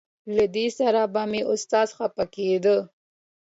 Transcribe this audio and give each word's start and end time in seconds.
له 0.35 0.45
دې 0.55 0.67
سره 0.79 1.01
به 1.13 1.23
مې 1.31 1.41
استاد 1.53 1.87
خپه 1.97 2.25
کېده. 2.33 2.77